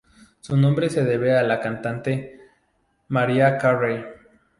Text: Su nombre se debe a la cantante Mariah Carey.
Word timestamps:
Su 0.39 0.57
nombre 0.57 0.89
se 0.89 1.03
debe 1.03 1.37
a 1.37 1.43
la 1.43 1.59
cantante 1.59 2.39
Mariah 3.09 3.59
Carey. 3.59 4.03